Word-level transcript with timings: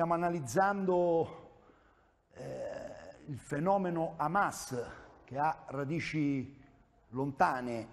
stiamo 0.00 0.14
analizzando 0.14 1.50
eh, 2.32 3.22
il 3.26 3.38
fenomeno 3.38 4.14
Hamas 4.16 4.74
che 5.24 5.36
ha 5.36 5.64
radici 5.66 6.58
lontane. 7.10 7.86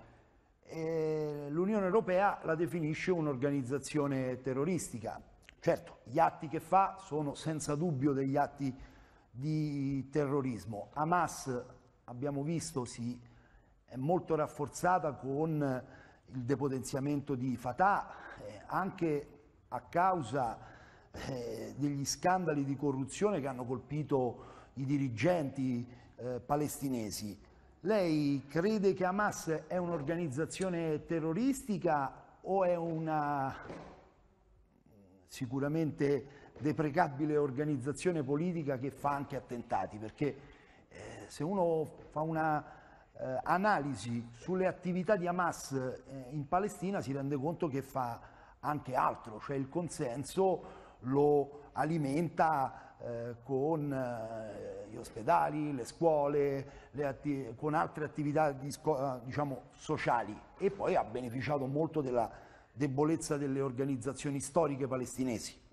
L'Unione 1.49 1.85
Europea 1.85 2.39
la 2.43 2.55
definisce 2.55 3.11
un'organizzazione 3.11 4.39
terroristica. 4.39 5.21
Certo, 5.59 5.97
gli 6.05 6.17
atti 6.17 6.47
che 6.47 6.61
fa 6.61 6.95
sono 6.97 7.35
senza 7.35 7.75
dubbio 7.75 8.13
degli 8.13 8.37
atti 8.37 8.73
di 9.29 10.07
terrorismo. 10.09 10.91
Hamas, 10.93 11.61
abbiamo 12.05 12.41
visto, 12.41 12.85
si 12.85 13.19
è 13.83 13.97
molto 13.97 14.33
rafforzata 14.33 15.11
con 15.11 15.83
il 16.27 16.41
depotenziamento 16.41 17.35
di 17.35 17.57
Fatah, 17.57 18.09
eh, 18.45 18.61
anche 18.67 19.27
a 19.67 19.81
causa 19.81 20.75
eh, 21.25 21.73
degli 21.77 22.05
scandali 22.05 22.63
di 22.63 22.75
corruzione 22.75 23.41
che 23.41 23.47
hanno 23.47 23.65
colpito 23.65 24.55
i 24.73 24.85
dirigenti 24.85 25.85
eh, 26.15 26.39
palestinesi. 26.39 27.37
Lei 27.81 28.43
crede 28.47 28.93
che 28.93 29.05
Hamas 29.05 29.63
è 29.67 29.77
un'organizzazione 29.77 31.05
terroristica 31.05 32.25
o 32.41 32.63
è 32.63 32.75
una 32.75 33.55
sicuramente 35.27 36.51
deprecabile 36.59 37.37
organizzazione 37.37 38.23
politica 38.23 38.77
che 38.77 38.91
fa 38.91 39.11
anche 39.11 39.35
attentati? 39.35 39.97
Perché 39.97 40.25
eh, 40.89 41.25
se 41.27 41.43
uno 41.43 41.85
fa 42.09 42.21
una 42.21 42.65
eh, 43.13 43.39
analisi 43.43 44.27
sulle 44.33 44.67
attività 44.67 45.15
di 45.15 45.27
Hamas 45.27 45.71
eh, 45.71 46.25
in 46.31 46.47
Palestina 46.47 47.01
si 47.01 47.11
rende 47.11 47.35
conto 47.35 47.67
che 47.67 47.81
fa 47.81 48.19
anche 48.59 48.95
altro, 48.95 49.39
cioè 49.39 49.55
il 49.55 49.69
consenso 49.69 50.85
lo 51.01 51.69
alimenta 51.73 52.87
eh, 52.99 53.35
con 53.43 53.93
eh, 53.93 54.89
gli 54.89 54.97
ospedali, 54.97 55.73
le 55.73 55.85
scuole, 55.85 56.89
le 56.91 57.53
con 57.55 57.75
altre 57.75 58.05
attività 58.05 58.51
di 58.51 58.67
eh, 58.69 59.19
diciamo, 59.23 59.65
sociali 59.73 60.35
e 60.57 60.71
poi 60.71 60.95
ha 60.95 61.03
beneficiato 61.03 61.67
molto 61.67 62.01
della 62.01 62.29
debolezza 62.73 63.37
delle 63.37 63.61
organizzazioni 63.61 64.39
storiche 64.39 64.87
palestinesi. 64.87 65.65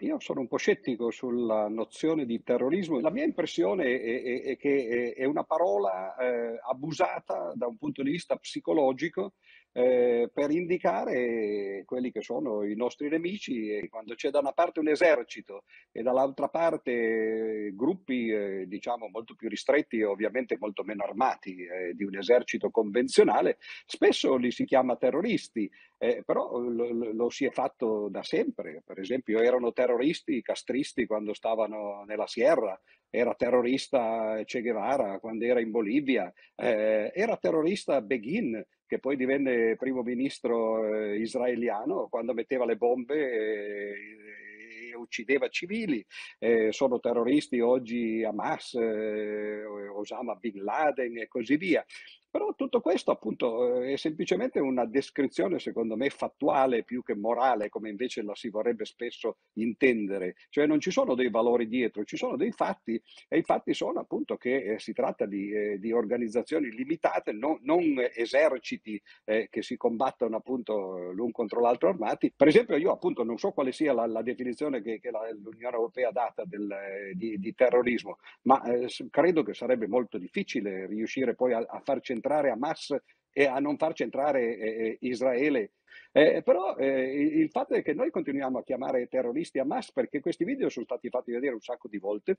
io 0.00 0.18
sono 0.20 0.40
un 0.40 0.48
po' 0.48 0.56
scettico 0.56 1.10
sulla 1.10 1.68
nozione 1.68 2.24
di 2.24 2.42
terrorismo. 2.42 3.00
La 3.00 3.10
mia 3.10 3.24
impressione 3.24 3.84
è, 3.84 4.22
è, 4.22 4.42
è 4.42 4.56
che 4.56 5.14
è 5.16 5.24
una 5.24 5.44
parola 5.44 6.16
eh, 6.16 6.60
abusata 6.68 7.52
da 7.54 7.66
un 7.66 7.76
punto 7.76 8.02
di 8.02 8.10
vista 8.10 8.36
psicologico 8.36 9.34
eh, 9.72 10.30
per 10.32 10.50
indicare 10.50 11.84
quelli 11.86 12.10
che 12.10 12.22
sono 12.22 12.64
i 12.64 12.74
nostri 12.74 13.08
nemici 13.08 13.70
e 13.70 13.88
quando 13.88 14.14
c'è 14.14 14.30
da 14.30 14.40
una 14.40 14.52
parte 14.52 14.80
un 14.80 14.88
esercito 14.88 15.64
e 15.92 16.02
dall'altra 16.02 16.48
parte 16.48 17.72
gruppi 17.74 18.28
eh, 18.28 18.64
diciamo 18.66 19.08
molto 19.08 19.34
più 19.34 19.48
ristretti 19.48 19.98
e 19.98 20.04
ovviamente 20.04 20.56
molto 20.58 20.82
meno 20.82 21.04
armati 21.04 21.62
eh, 21.62 21.94
di 21.94 22.04
un 22.04 22.16
esercito 22.16 22.70
convenzionale, 22.70 23.58
spesso 23.86 24.36
li 24.36 24.50
si 24.50 24.64
chiama 24.64 24.96
terroristi, 24.96 25.70
eh, 25.98 26.22
però 26.24 26.58
lo, 26.58 27.12
lo, 27.12 27.30
si 27.30 27.44
è 27.44 27.50
fatto 27.50 28.08
da 28.08 28.22
sempre, 28.22 28.82
per 28.84 28.98
esempio 28.98 29.40
erano 29.40 29.72
terroristi 29.72 30.36
i 30.36 30.42
castristi 30.42 31.06
quando 31.06 31.32
stavano 31.32 32.04
nella 32.06 32.26
Sierra, 32.26 32.78
era 33.08 33.34
terrorista 33.34 34.40
Che 34.44 34.60
Guevara 34.60 35.18
quando 35.18 35.44
era 35.44 35.60
in 35.60 35.70
Bolivia, 35.70 36.32
eh, 36.54 37.10
era 37.14 37.36
terrorista 37.36 38.00
Begin 38.00 38.64
che 38.90 38.98
poi 38.98 39.14
divenne 39.14 39.76
primo 39.76 40.02
ministro 40.02 40.84
eh, 40.84 41.20
israeliano 41.20 42.08
quando 42.08 42.34
metteva 42.34 42.64
le 42.64 42.74
bombe 42.74 43.14
e, 43.14 44.90
e 44.90 44.96
uccideva 44.96 45.48
civili. 45.48 46.04
Eh, 46.40 46.72
sono 46.72 46.98
terroristi 46.98 47.60
oggi 47.60 48.24
Hamas, 48.24 48.74
eh, 48.74 49.64
Osama 49.94 50.34
Bin 50.34 50.64
Laden 50.64 51.18
e 51.18 51.28
così 51.28 51.56
via. 51.56 51.86
Però 52.30 52.54
tutto 52.54 52.80
questo 52.80 53.10
appunto 53.10 53.80
è 53.82 53.96
semplicemente 53.96 54.60
una 54.60 54.84
descrizione 54.84 55.58
secondo 55.58 55.96
me 55.96 56.10
fattuale 56.10 56.84
più 56.84 57.02
che 57.02 57.16
morale 57.16 57.68
come 57.68 57.90
invece 57.90 58.22
la 58.22 58.36
si 58.36 58.50
vorrebbe 58.50 58.84
spesso 58.84 59.38
intendere, 59.54 60.36
cioè 60.48 60.66
non 60.66 60.78
ci 60.78 60.92
sono 60.92 61.16
dei 61.16 61.28
valori 61.28 61.66
dietro, 61.66 62.04
ci 62.04 62.16
sono 62.16 62.36
dei 62.36 62.52
fatti 62.52 63.02
e 63.26 63.38
i 63.38 63.42
fatti 63.42 63.74
sono 63.74 63.98
appunto 63.98 64.36
che 64.36 64.74
eh, 64.74 64.78
si 64.78 64.92
tratta 64.92 65.26
di, 65.26 65.50
eh, 65.50 65.80
di, 65.80 65.90
organizzazioni 65.90 66.70
limitate, 66.70 67.32
no, 67.32 67.58
non 67.62 67.96
eserciti 68.14 69.00
eh, 69.24 69.48
che 69.50 69.62
si 69.62 69.76
combattono 69.76 70.36
appunto 70.36 71.10
l'un 71.10 71.32
contro 71.32 71.60
l'altro 71.60 71.88
armati. 71.88 72.32
Per 72.34 72.46
esempio 72.46 72.76
io 72.76 72.92
appunto 72.92 73.24
non 73.24 73.38
so 73.38 73.50
quale 73.50 73.72
sia 73.72 73.92
la, 73.92 74.06
la 74.06 74.22
definizione 74.22 74.82
che, 74.82 75.00
che 75.00 75.10
la, 75.10 75.28
l'Unione 75.32 75.74
Europea 75.74 76.10
ha 76.10 76.12
data 76.12 76.44
del, 76.44 76.70
eh, 76.70 77.12
di, 77.14 77.40
di, 77.40 77.54
terrorismo, 77.54 78.18
ma 78.42 78.62
eh, 78.62 78.86
credo 79.10 79.42
che 79.42 79.52
sarebbe 79.52 79.88
molto 79.88 80.16
difficile 80.16 80.86
riuscire 80.86 81.34
poi 81.34 81.54
a, 81.54 81.66
a 81.68 81.80
far 81.80 82.00
centrare 82.00 82.18
centrare 82.20 82.50
Hamas 82.50 82.94
e 83.32 83.46
a 83.46 83.58
non 83.58 83.78
far 83.78 83.94
centrare 83.94 84.56
eh, 84.56 84.68
eh, 84.68 84.96
Israele. 85.00 85.72
Eh, 86.12 86.42
però 86.42 86.76
eh, 86.76 87.38
il 87.38 87.50
fatto 87.50 87.74
è 87.74 87.82
che 87.82 87.94
noi 87.94 88.10
continuiamo 88.10 88.58
a 88.58 88.62
chiamare 88.62 89.06
terroristi 89.08 89.58
Hamas 89.58 89.92
perché 89.92 90.20
questi 90.20 90.44
video 90.44 90.68
sono 90.68 90.84
stati 90.84 91.08
fatti 91.08 91.32
vedere 91.32 91.54
un 91.54 91.60
sacco 91.60 91.88
di 91.88 91.98
volte 91.98 92.38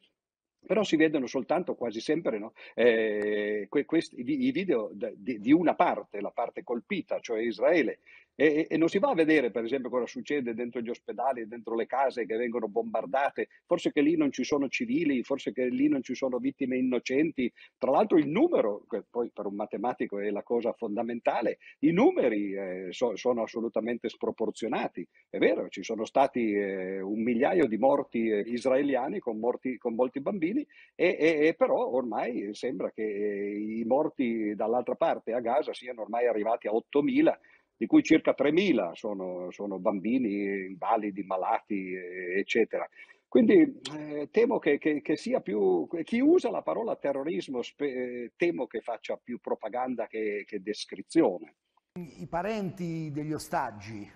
però 0.64 0.84
si 0.84 0.96
vedono 0.96 1.26
soltanto 1.26 1.76
quasi 1.76 2.00
sempre 2.00 2.38
no? 2.38 2.54
eh, 2.76 3.66
que- 3.68 3.86
questi, 3.86 4.16
i 4.20 4.52
video 4.52 4.92
di, 4.94 5.40
di, 5.40 5.52
una 5.52 5.74
parte, 5.74 6.22
la 6.22 6.30
parte 6.30 6.64
colpita, 6.64 7.20
cioè 7.20 7.42
Israele, 7.42 8.00
e, 8.42 8.66
e, 8.72 8.78
non 8.78 8.90
si 8.90 8.98
va 8.98 9.12
a 9.12 9.14
vedere, 9.14 9.52
per 9.52 9.64
esempio, 9.64 9.92
cosa 9.92 10.08
succede 10.08 10.56
dentro 10.56 10.82
gli 10.82 10.90
ospedali, 10.90 11.48
dentro 11.48 11.76
le 11.76 11.86
case 11.86 12.26
che 12.26 12.36
vengono 12.38 12.68
bombardate. 12.68 13.50
Forse 13.68 13.92
che 13.92 14.02
lì 14.02 14.18
non 14.18 14.32
ci 14.32 14.44
sono 14.44 14.68
civili, 14.68 15.22
forse 15.22 15.54
che 15.54 15.68
lì 15.68 15.88
non 15.88 16.02
ci 16.02 16.16
sono 16.16 16.40
vittime 16.40 16.76
innocenti. 16.78 17.54
Tra 17.78 17.92
l'altro, 17.92 18.18
il 18.18 18.28
numero, 18.28 18.84
che 18.90 19.04
poi 19.08 19.30
per 19.32 19.46
un 19.46 19.54
matematico 19.54 20.18
è 20.18 20.32
la 20.32 20.42
cosa 20.42 20.74
fondamentale, 20.74 21.60
i 21.82 21.92
numeri 21.92 22.54
eh, 22.54 22.88
so, 22.90 23.16
sono 23.16 23.44
assolutamente 23.44 24.10
sproporzionati. 24.10 25.08
È 25.30 25.38
vero, 25.38 25.70
ci 25.70 25.84
sono 25.84 26.04
stati 26.04 26.52
eh, 26.52 27.00
un 27.00 27.22
migliaio 27.22 27.68
di 27.68 27.78
morti 27.78 28.28
eh, 28.28 28.40
israeliani 28.40 29.20
con, 29.20 29.38
morti, 29.38 29.78
con 29.78 29.94
molti 29.94 30.20
bambini, 30.20 30.66
e, 30.96 31.16
e, 31.20 31.46
e, 31.46 31.54
però 31.54 31.92
ormai 31.92 32.56
sembra 32.56 32.90
che 32.90 33.04
i 33.04 33.84
morti 33.86 34.56
dall'altra 34.56 34.96
parte 34.96 35.34
a 35.34 35.40
Gaza 35.42 35.74
siano 35.74 36.02
ormai 36.02 36.26
arrivati 36.26 36.68
a 36.68 36.72
8.000 36.72 37.38
di 37.82 37.88
cui 37.88 38.04
circa 38.04 38.36
3.000 38.38 38.92
sono, 38.94 39.50
sono 39.50 39.80
bambini 39.80 40.68
invalidi, 40.68 41.24
malati, 41.24 41.96
eccetera. 41.96 42.88
Quindi 43.28 43.82
eh, 43.98 44.30
temo 44.30 44.60
che, 44.60 44.78
che, 44.78 45.02
che, 45.02 45.16
sia 45.16 45.42
più, 45.42 45.88
chi 46.04 46.20
usa 46.20 46.52
la 46.52 46.62
parola 46.62 46.96
terrorismo, 46.96 47.64
spe, 47.64 48.34
temo 48.36 48.68
che 48.68 48.82
faccia 48.82 49.18
più 49.18 49.40
propaganda 49.40 50.06
che, 50.06 50.44
che 50.46 50.62
descrizione. 50.62 51.56
I 51.96 52.28
parenti 52.30 53.10
degli 53.12 53.34
ostaggi 53.34 54.08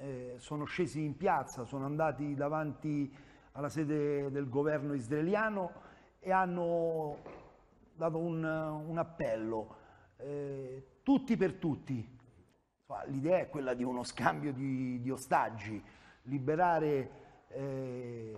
eh, 0.00 0.34
sono 0.38 0.64
scesi 0.64 1.04
in 1.04 1.16
piazza, 1.16 1.64
sono 1.64 1.84
andati 1.84 2.34
davanti 2.34 3.08
alla 3.52 3.68
sede 3.68 4.28
del 4.32 4.48
governo 4.48 4.92
israeliano 4.92 5.70
e 6.18 6.32
hanno 6.32 7.18
dato 7.94 8.18
un, 8.18 8.42
un 8.42 8.98
appello, 8.98 9.76
eh, 10.16 10.82
tutti 11.04 11.36
per 11.36 11.52
tutti, 11.54 12.13
L'idea 13.06 13.38
è 13.38 13.48
quella 13.48 13.74
di 13.74 13.82
uno 13.82 14.02
scambio 14.04 14.52
di, 14.52 15.00
di 15.00 15.10
ostaggi, 15.10 15.82
liberare 16.22 17.10
eh, 17.48 18.36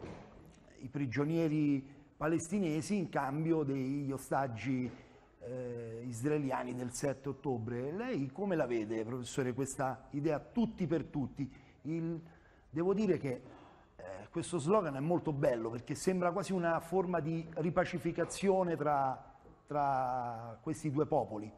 i 0.80 0.88
prigionieri 0.88 1.94
palestinesi 2.16 2.96
in 2.96 3.08
cambio 3.08 3.62
degli 3.62 4.10
ostaggi 4.10 4.90
eh, 5.40 6.02
israeliani 6.06 6.74
del 6.74 6.92
7 6.92 7.28
ottobre. 7.28 7.92
Lei 7.92 8.30
come 8.32 8.56
la 8.56 8.66
vede, 8.66 9.04
professore, 9.04 9.52
questa 9.52 10.08
idea 10.10 10.38
tutti 10.38 10.86
per 10.86 11.04
tutti? 11.04 11.50
Il, 11.82 12.20
devo 12.70 12.94
dire 12.94 13.18
che 13.18 13.42
eh, 13.96 14.28
questo 14.30 14.58
slogan 14.58 14.96
è 14.96 15.00
molto 15.00 15.32
bello 15.32 15.70
perché 15.70 15.94
sembra 15.94 16.32
quasi 16.32 16.52
una 16.52 16.80
forma 16.80 17.20
di 17.20 17.46
ripacificazione 17.54 18.76
tra, 18.76 19.34
tra 19.66 20.58
questi 20.62 20.90
due 20.90 21.06
popoli. 21.06 21.52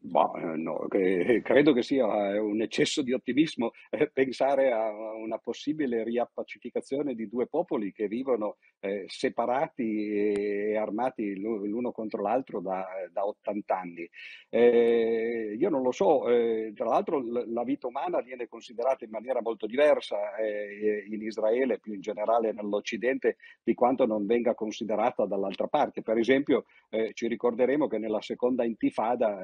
Boh, 0.00 0.30
no, 0.54 0.86
credo 0.88 1.72
che 1.72 1.82
sia 1.82 2.32
eh, 2.32 2.38
un 2.38 2.62
eccesso 2.62 3.02
di 3.02 3.12
ottimismo 3.12 3.72
eh, 3.90 4.08
pensare 4.08 4.70
a 4.70 4.90
una 4.90 5.38
possibile 5.38 6.04
riappacificazione 6.04 7.14
di 7.14 7.28
due 7.28 7.48
popoli 7.48 7.90
che 7.92 8.06
vivono 8.06 8.58
eh, 8.78 9.06
separati 9.08 10.12
e 10.12 10.76
armati 10.76 11.36
l'uno 11.36 11.90
contro 11.90 12.22
l'altro 12.22 12.60
da, 12.60 12.86
da 13.10 13.26
80 13.26 13.76
anni. 13.76 14.08
Eh, 14.48 15.56
io 15.58 15.68
non 15.68 15.82
lo 15.82 15.90
so, 15.90 16.28
eh, 16.28 16.72
tra 16.76 16.86
l'altro 16.86 17.20
la 17.46 17.64
vita 17.64 17.88
umana 17.88 18.20
viene 18.20 18.46
considerata 18.46 19.04
in 19.04 19.10
maniera 19.10 19.42
molto 19.42 19.66
diversa 19.66 20.36
eh, 20.36 21.06
in 21.08 21.22
Israele, 21.22 21.80
più 21.80 21.92
in 21.92 22.00
generale 22.00 22.52
nell'Occidente, 22.52 23.36
di 23.64 23.74
quanto 23.74 24.06
non 24.06 24.26
venga 24.26 24.54
considerata 24.54 25.26
dall'altra 25.26 25.66
parte. 25.66 26.02
Per 26.02 26.16
esempio, 26.16 26.64
ci 27.12 27.26
ricorderemo 27.26 27.86
che 27.86 27.98
nella 27.98 28.22
seconda 28.22 28.64
intifada 28.64 29.40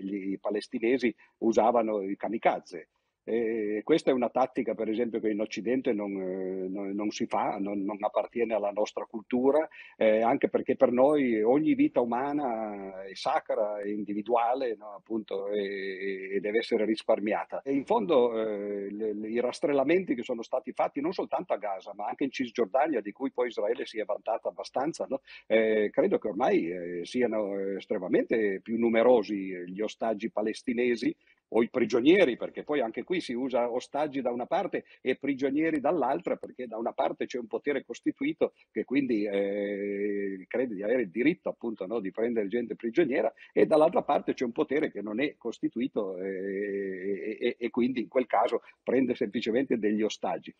gli 0.00 0.38
palestinesi 0.38 1.14
usavano 1.40 2.02
i 2.02 2.16
kamikaze. 2.16 2.88
E 3.24 3.82
questa 3.84 4.10
è 4.10 4.14
una 4.14 4.30
tattica, 4.30 4.74
per 4.74 4.88
esempio, 4.88 5.20
che 5.20 5.30
in 5.30 5.40
Occidente 5.40 5.92
non, 5.92 6.12
eh, 6.12 6.68
non, 6.68 6.90
non 6.90 7.10
si 7.10 7.26
fa, 7.26 7.58
non, 7.58 7.84
non, 7.84 7.98
appartiene 8.00 8.54
alla 8.54 8.70
nostra 8.70 9.04
cultura, 9.04 9.68
eh, 9.96 10.22
anche 10.22 10.48
perché 10.48 10.74
per 10.74 10.90
noi 10.90 11.42
ogni 11.42 11.74
vita 11.74 12.00
umana 12.00 13.02
è 13.04 13.14
sacra, 13.14 13.78
è 13.80 13.88
individuale, 13.88 14.74
no? 14.76 14.94
appunto, 14.94 15.48
e, 15.48 16.34
e, 16.34 16.40
deve 16.40 16.58
essere 16.58 16.84
risparmiata. 16.84 17.60
E 17.62 17.72
in 17.72 17.84
fondo 17.84 18.38
eh, 18.40 18.90
le, 18.90 19.28
i 19.28 19.40
rastrellamenti 19.40 20.14
che 20.14 20.22
sono 20.22 20.42
stati 20.42 20.72
fatti 20.72 21.00
non 21.00 21.12
soltanto 21.12 21.52
a 21.52 21.58
Gaza, 21.58 21.92
ma 21.94 22.06
anche 22.06 22.24
in 22.24 22.30
Cisgiordania, 22.30 23.00
di 23.00 23.12
cui 23.12 23.30
poi 23.30 23.48
Israele 23.48 23.84
si 23.84 24.00
è 24.00 24.04
vantata 24.04 24.48
abbastanza, 24.48 25.06
no? 25.08 25.20
eh, 25.46 25.90
credo 25.92 26.18
che 26.18 26.28
ormai 26.28 26.70
eh, 26.70 27.04
siano 27.04 27.58
estremamente 27.76 28.60
più 28.62 28.78
numerosi 28.78 29.52
gli 29.66 29.80
ostaggi 29.80 30.30
palestinesi 30.30 31.14
o 31.50 31.62
i 31.62 31.70
prigionieri, 31.70 32.36
perché 32.36 32.62
poi 32.62 32.80
anche 32.80 33.02
qui 33.04 33.20
si 33.20 33.32
usa 33.32 33.70
ostaggi 33.70 34.20
da 34.20 34.30
una 34.30 34.46
parte 34.46 34.84
e 35.00 35.16
prigionieri 35.16 35.80
dall'altra, 35.80 36.36
perché 36.36 36.66
da 36.66 36.76
una 36.76 36.92
parte 36.92 37.26
c'è 37.26 37.38
un 37.38 37.46
potere 37.46 37.84
costituito 37.84 38.52
che 38.70 38.84
quindi 38.84 39.24
eh, 39.24 40.44
crede 40.48 40.74
di 40.74 40.82
avere 40.82 41.02
il 41.02 41.10
diritto 41.10 41.48
appunto 41.48 41.86
no, 41.86 42.00
di 42.00 42.10
prendere 42.10 42.48
gente 42.48 42.76
prigioniera 42.76 43.32
e 43.52 43.66
dall'altra 43.66 44.02
parte 44.02 44.34
c'è 44.34 44.44
un 44.44 44.52
potere 44.52 44.90
che 44.90 45.02
non 45.02 45.20
è 45.20 45.36
costituito 45.36 46.18
eh, 46.18 47.36
e, 47.40 47.56
e, 47.58 47.70
quindi 47.70 48.00
in 48.00 48.08
quel 48.08 48.26
caso 48.26 48.62
prende 48.82 49.14
semplicemente 49.14 49.78
degli 49.78 50.02
ostaggi. 50.02 50.54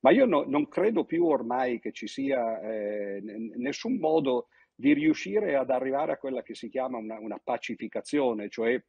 Ma 0.00 0.10
io 0.10 0.26
no, 0.26 0.44
non 0.46 0.68
credo 0.68 1.04
più 1.04 1.24
ormai 1.26 1.80
che 1.80 1.92
ci 1.92 2.06
sia 2.06 2.60
eh, 2.60 3.20
nessun 3.56 3.96
modo 3.96 4.48
di 4.74 4.92
riuscire 4.92 5.56
ad 5.56 5.70
arrivare 5.70 6.12
a 6.12 6.18
quella 6.18 6.42
che 6.42 6.54
si 6.54 6.68
chiama 6.68 6.98
una, 6.98 7.18
una 7.18 7.40
pacificazione, 7.42 8.48
cioè 8.48 8.80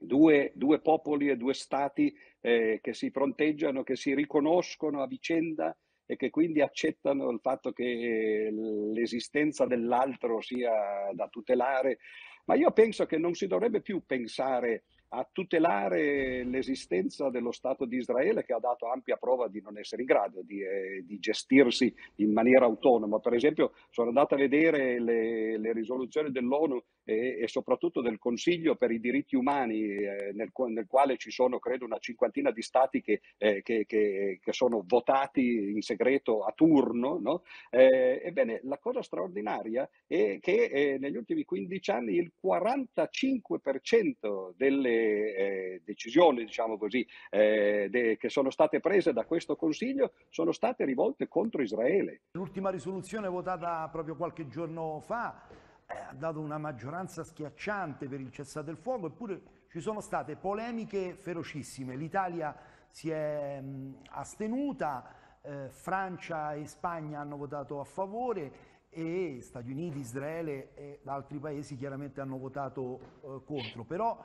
due, 0.00 0.52
due 0.54 0.80
popoli 0.80 1.28
e 1.28 1.36
due 1.36 1.52
stati 1.52 2.12
eh, 2.40 2.80
che 2.82 2.94
si 2.94 3.10
fronteggiano, 3.10 3.82
che 3.82 3.96
si 3.96 4.14
riconoscono 4.14 5.02
a 5.02 5.06
vicenda 5.06 5.76
e 6.06 6.16
che 6.16 6.30
quindi 6.30 6.60
accettano 6.60 7.30
il 7.30 7.38
fatto 7.40 7.72
che 7.72 8.50
l'esistenza 8.50 9.66
dell'altro 9.66 10.40
sia 10.40 11.10
da 11.12 11.28
tutelare. 11.28 11.98
Ma 12.46 12.54
io 12.56 12.72
penso 12.72 13.06
che 13.06 13.18
non 13.18 13.34
si 13.34 13.46
dovrebbe 13.46 13.80
più 13.80 14.02
pensare 14.04 14.84
a 15.12 15.28
tutelare 15.30 16.44
l'esistenza 16.44 17.30
dello 17.30 17.50
Stato 17.50 17.84
di 17.84 17.96
Israele 17.96 18.44
che 18.44 18.52
ha 18.52 18.60
dato 18.60 18.86
ampia 18.90 19.16
prova 19.16 19.48
di 19.48 19.60
non 19.60 19.76
essere 19.76 20.02
in 20.02 20.08
grado 20.08 20.42
di, 20.42 20.62
eh, 20.62 21.04
di 21.04 21.18
gestirsi 21.18 21.92
in 22.16 22.32
maniera 22.32 22.64
autonoma. 22.64 23.18
Per 23.18 23.34
esempio 23.34 23.72
sono 23.90 24.08
andato 24.08 24.34
a 24.34 24.38
vedere 24.38 25.00
le, 25.00 25.58
le 25.58 25.72
risoluzioni 25.72 26.30
dell'ONU 26.30 26.82
e, 27.10 27.38
e, 27.40 27.48
soprattutto 27.48 28.00
del 28.00 28.18
Consiglio 28.18 28.76
per 28.76 28.92
i 28.92 29.00
diritti 29.00 29.34
umani 29.34 29.82
eh, 29.82 30.30
nel, 30.32 30.52
nel, 30.68 30.86
quale 30.86 31.16
ci 31.16 31.32
sono 31.32 31.58
credo 31.58 31.84
una 31.84 31.98
cinquantina 31.98 32.52
di 32.52 32.62
stati 32.62 33.02
che, 33.02 33.20
eh, 33.36 33.62
che, 33.62 33.84
che, 33.86 34.38
che 34.40 34.52
sono 34.52 34.84
votati 34.86 35.72
in 35.72 35.82
segreto 35.82 36.44
a 36.44 36.52
turno. 36.52 37.18
No? 37.20 37.42
Eh, 37.70 38.22
ebbene, 38.24 38.60
la 38.64 38.78
cosa 38.78 39.02
straordinaria 39.02 39.88
è 40.06 40.38
che 40.40 40.64
eh, 40.64 40.98
negli 40.98 41.16
ultimi 41.16 41.44
15 41.44 41.90
anni 41.90 42.14
il 42.14 42.32
45% 42.44 44.52
delle 44.56 45.34
eh, 45.34 45.80
decisioni, 45.84 46.44
diciamo 46.44 46.76
così, 46.78 47.06
de, 47.30 48.16
che 48.18 48.28
sono 48.28 48.50
state 48.50 48.80
prese 48.80 49.12
da 49.12 49.24
questo 49.24 49.54
Consiglio 49.56 50.12
sono 50.28 50.52
state 50.52 50.84
rivolte 50.84 51.26
contro 51.28 51.62
Israele. 51.62 52.22
L'ultima 52.32 52.68
risoluzione 52.70 53.28
votata 53.28 53.88
proprio 53.90 54.16
qualche 54.16 54.48
giorno 54.48 55.00
fa 55.00 55.68
ha 55.90 56.14
dato 56.14 56.40
una 56.40 56.58
maggioranza 56.58 57.24
schiacciante 57.24 58.08
per 58.08 58.20
il 58.20 58.30
cessate 58.30 58.70
il 58.70 58.76
fuoco, 58.76 59.06
eppure 59.06 59.40
ci 59.68 59.80
sono 59.80 60.00
state 60.00 60.36
polemiche 60.36 61.14
ferocissime. 61.14 61.96
L'Italia 61.96 62.56
si 62.88 63.10
è 63.10 63.60
mh, 63.60 64.02
astenuta, 64.10 65.14
eh, 65.42 65.68
Francia 65.68 66.54
e 66.54 66.66
Spagna 66.66 67.20
hanno 67.20 67.36
votato 67.36 67.80
a 67.80 67.84
favore 67.84 68.68
e 68.90 69.38
Stati 69.40 69.70
Uniti, 69.70 69.98
Israele 69.98 70.74
e 70.74 71.00
altri 71.04 71.38
paesi 71.38 71.76
chiaramente 71.76 72.20
hanno 72.20 72.38
votato 72.38 73.00
eh, 73.22 73.44
contro. 73.44 73.84
Però 73.84 74.24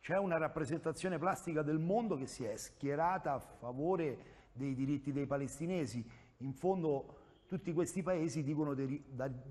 c'è 0.00 0.16
una 0.16 0.38
rappresentazione 0.38 1.18
plastica 1.18 1.62
del 1.62 1.78
mondo 1.78 2.16
che 2.16 2.26
si 2.26 2.44
è 2.44 2.56
schierata 2.56 3.32
a 3.32 3.38
favore 3.38 4.34
dei 4.52 4.74
diritti 4.74 5.12
dei 5.12 5.26
palestinesi. 5.26 6.08
In 6.38 6.52
fondo 6.52 7.24
tutti 7.46 7.72
questi 7.72 8.02
paesi 8.02 8.42
dicono 8.42 8.74
di, 8.74 9.02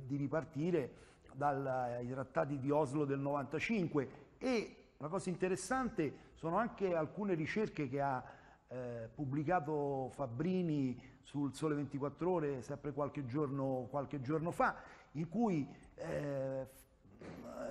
di 0.06 0.16
ripartire 0.16 1.04
dai 1.36 2.08
trattati 2.10 2.60
di 2.60 2.72
Oslo 2.72 3.06
del 3.06 3.20
95 3.20 4.10
e 4.38 4.76
la 4.98 5.08
cosa 5.08 5.30
interessante 5.30 6.34
sono 6.36 6.58
anche 6.58 6.96
alcune 6.96 7.34
ricerche 7.34 7.90
che 7.90 8.02
ha 8.02 8.24
eh, 8.68 9.10
pubblicato 9.14 10.10
Fabbrini 10.14 11.14
sul 11.22 11.54
Sole 11.54 11.76
24 11.76 12.30
Ore 12.30 12.62
sempre 12.62 12.94
qualche 12.94 13.26
giorno, 13.26 13.88
qualche 13.90 14.22
giorno 14.22 14.52
fa, 14.52 14.76
in 15.14 15.28
cui 15.28 15.68
eh, 15.96 16.68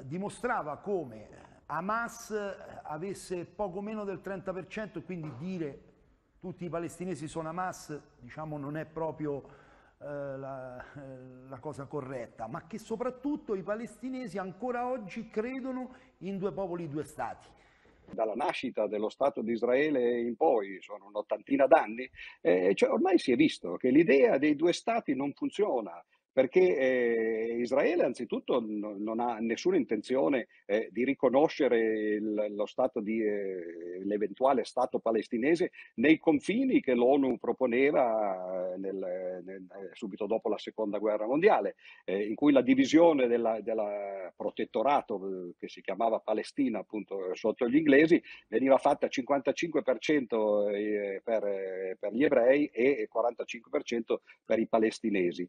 dimostrava 0.03 0.77
come 0.79 1.29
Hamas 1.67 2.35
avesse 2.83 3.47
poco 3.47 3.81
meno 3.81 4.05
del 4.05 4.21
30% 4.23 4.99
e 4.99 5.03
quindi 5.03 5.33
dire 5.39 5.93
tutti 6.39 6.67
i 6.67 6.69
palestinesi 6.69 7.27
sono 7.27 7.49
Hamas 7.49 7.99
diciamo, 8.21 8.59
non 8.59 8.77
è 8.77 8.85
proprio 8.85 9.63
eh, 10.05 10.37
la, 10.37 10.85
eh, 10.97 11.49
la, 11.49 11.59
cosa 11.61 11.87
corretta, 11.87 12.47
ma 12.47 12.67
che 12.67 12.79
soprattutto 12.79 13.55
i 13.55 13.63
palestinesi 13.63 14.37
ancora 14.37 14.87
oggi 14.87 15.31
credono 15.31 15.95
in 16.19 16.37
due 16.37 16.53
popoli, 16.53 16.91
due 16.91 17.05
stati. 17.05 17.49
Dalla 18.11 18.35
nascita 18.35 18.87
dello 18.87 19.09
Stato 19.09 19.41
di 19.41 19.53
Israele 19.53 20.21
in 20.21 20.37
poi, 20.37 20.77
sono 20.83 21.07
un'ottantina 21.07 21.67
d'anni, 21.67 22.07
eh, 22.43 22.75
cioè 22.75 22.91
ormai 22.91 23.19
si 23.19 23.33
è 23.33 23.37
visto 23.37 23.77
che 23.77 23.89
l'idea 23.89 24.37
dei 24.37 24.57
due 24.57 24.75
Stati 24.75 25.15
non 25.15 25.33
funziona 25.33 26.05
perché 26.35 26.77
eh, 26.77 27.57
Israele 27.61 28.03
anzitutto 28.03 28.61
no, 28.61 28.97
non 28.99 29.21
ha 29.21 29.39
nessuna 29.39 29.77
intenzione 29.77 30.49
eh, 30.67 30.89
di 30.91 31.05
riconoscere 31.05 31.79
il, 31.79 32.53
lo 32.57 32.67
stato 32.67 32.99
di, 32.99 33.23
eh, 33.23 34.01
l'eventuale 34.03 34.65
Stato 34.65 34.99
palestinese 34.99 35.71
nei 35.95 36.19
confini 36.19 36.81
che 36.81 36.95
l'ONU 36.95 37.39
proponeva 37.39 38.73
eh, 38.73 38.79
nel, 38.79 39.43
nel, 39.45 39.63
eh, 39.63 39.91
subito 39.93 40.27
dopo 40.27 40.49
la 40.49 40.59
Seconda 40.59 40.99
Guerra 40.99 41.27
Mondiale, 41.27 41.77
eh, 42.05 42.27
in 42.27 42.35
cui 42.35 42.51
la 42.53 42.63
divisione 42.63 43.29
del 43.29 44.33
protettorato 44.35 45.53
che 45.57 45.69
si 45.69 45.83
chiamava 45.83 46.19
Palestina 46.19 46.81
appunto 46.81 47.33
sotto 47.35 47.69
gli 47.69 47.77
inglesi 47.77 48.21
veniva 48.49 48.79
fatta 48.79 49.07
55% 49.07 51.23
per, 51.23 51.97
per 51.99 52.13
gli 52.13 52.25
ebrei 52.25 52.67
e 52.67 53.09
45% 53.13 54.17
per 54.45 54.59
i 54.59 54.67
palestinesi. 54.67 55.49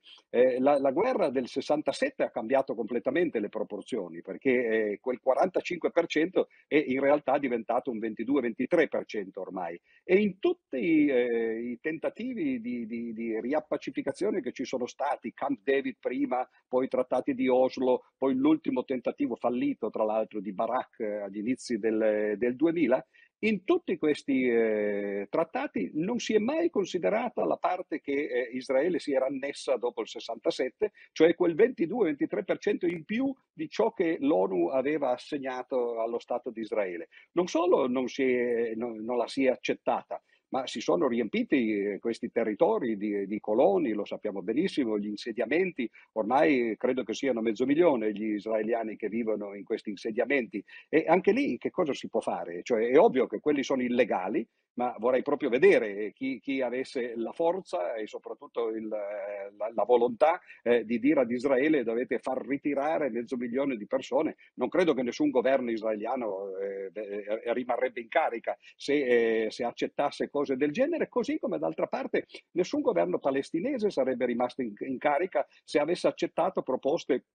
La, 0.60 0.75
la, 0.80 0.92
guerra 0.92 1.30
del 1.30 1.48
67 1.48 2.24
ha 2.24 2.30
cambiato 2.30 2.76
completamente 2.76 3.40
le 3.40 3.50
proporzioni 3.50 4.22
perché 4.22 4.92
eh, 4.92 5.00
quel 5.00 5.20
45% 5.24 6.46
è 6.68 6.76
in 6.76 7.00
realtà 7.00 7.38
diventato 7.38 7.92
un 7.92 8.00
22-23% 8.00 9.30
ormai. 9.36 9.80
E 10.04 10.18
in 10.18 10.40
tutti 10.40 11.08
eh, 11.08 11.72
i 11.72 11.80
tentativi 11.82 12.62
di, 12.62 12.86
di, 12.86 13.14
di, 13.14 13.40
riappacificazione 13.40 14.42
che 14.42 14.52
ci 14.52 14.66
sono 14.66 14.86
stati, 14.86 15.34
Camp 15.34 15.60
David 15.64 15.98
prima, 16.00 16.48
poi 16.68 16.86
i 16.86 16.90
trattati 16.90 17.34
di 17.34 17.48
Oslo, 17.48 18.06
poi 18.18 18.36
l'ultimo 18.36 18.84
tentativo 18.84 19.36
fallito 19.36 19.90
tra 19.90 20.04
l'altro 20.04 20.40
di 20.40 20.52
Barak 20.52 21.00
eh, 21.00 21.22
agli 21.22 21.38
inizi 21.38 21.78
del, 21.78 22.36
del 22.38 22.56
2000, 22.56 23.06
in 23.48 23.64
tutti 23.64 23.98
questi 23.98 24.48
eh, 24.48 25.28
trattati 25.30 25.92
non 25.94 26.20
si 26.20 26.34
è 26.34 26.40
mai 26.40 26.70
considerata 26.70 27.46
la 27.46 27.58
parte 27.58 28.02
che 28.02 28.28
eh, 28.28 28.50
Israele 28.54 28.98
si 29.00 29.14
era 29.14 29.28
annessa 29.28 29.78
dopo 29.78 30.02
il 30.02 30.08
67, 30.08 30.92
cioè 31.12 31.36
quel 31.36 31.56
22-23% 31.56 32.90
in 32.90 33.06
più 33.06 33.34
di 33.54 33.70
ciò 33.70 33.94
che 33.94 34.18
l'ONU 34.20 34.70
aveva 34.70 35.12
assegnato 35.12 36.02
allo 36.02 36.20
Stato 36.20 36.50
di 36.50 36.62
Israele. 36.62 37.10
Non 37.34 37.48
solo 37.48 37.88
non, 37.88 38.06
è, 38.16 38.74
non, 38.76 39.04
non 39.04 39.18
la 39.18 39.28
si 39.28 39.46
è 39.46 39.50
accettata, 39.50 40.22
ma 40.50 40.68
si 40.68 40.80
sono 40.82 41.08
riempiti 41.08 41.72
eh, 41.72 42.00
questi 42.00 42.32
territori 42.32 42.98
di, 42.98 43.26
di, 43.26 43.40
coloni, 43.40 43.94
lo 43.94 44.06
sappiamo 44.06 44.42
benissimo, 44.42 44.98
gli 44.98 45.08
insediamenti, 45.08 45.90
ormai 46.14 46.76
credo 46.78 47.04
che 47.04 47.14
siano 47.14 47.42
mezzo 47.42 47.66
milione 47.66 48.12
gli 48.12 48.34
israeliani 48.34 48.96
che 48.96 49.10
vivono 49.10 49.54
in 49.54 49.64
questi 49.64 49.90
insediamenti 49.90 50.64
e 50.90 51.06
anche 51.08 51.32
lì 51.32 51.58
che 51.58 51.72
cosa 51.72 51.94
si 51.94 52.08
può 52.08 52.20
fare? 52.20 52.62
Cioè, 52.64 52.90
è 52.90 53.00
ovvio 53.00 53.28
che 53.28 53.40
quelli 53.40 53.64
sono 53.64 53.82
illegali, 53.82 54.48
ma 54.76 54.96
vorrei 55.00 55.22
proprio 55.22 55.50
vedere 55.50 56.12
chi, 56.14 56.40
chi 56.40 56.62
avesse 56.62 57.14
la 57.16 57.32
forza 57.32 57.96
e 57.96 58.08
soprattutto 58.08 58.70
il, 58.70 58.88
la, 58.88 59.72
la, 59.74 59.84
volontà 59.84 60.40
eh, 60.64 60.86
di 60.86 61.00
dire 61.00 61.22
ad 61.22 61.32
Israele 61.32 61.84
dovete 61.84 62.20
far 62.20 62.46
ritirare 62.46 63.10
mezzo 63.10 63.38
milione 63.38 63.76
di 63.76 63.86
persone. 63.86 64.36
Non 64.56 64.70
credo 64.70 64.94
che 64.94 65.04
nessun 65.04 65.30
governo 65.30 65.72
israeliano 65.72 66.58
eh, 66.58 66.92
eh, 66.94 67.54
rimarrebbe 67.54 68.02
in 68.02 68.08
carica 68.08 68.58
se, 68.76 69.46
eh, 69.46 69.52
se, 69.52 69.64
accettasse 69.64 70.30
cose 70.30 70.56
del 70.56 70.72
genere, 70.72 71.10
così 71.10 71.40
come 71.40 71.58
d'altra 71.58 71.88
parte 71.88 72.26
nessun 72.52 72.82
governo 72.82 73.20
palestinese 73.20 73.90
sarebbe 73.90 74.26
rimasto 74.26 74.62
in, 74.62 74.74
in 74.80 74.98
carica 74.98 75.46
se 75.64 75.80
avesse 75.80 76.08
accettato 76.08 76.62
proposte 76.62 77.26